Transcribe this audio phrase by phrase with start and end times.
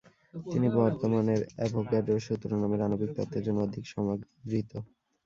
[0.45, 4.71] তিনি বর্তমানের অ্যাভোগাড্রোর সূত্র নামের আণবিক তত্ত্বের জন্য অধিক সমাদৃত।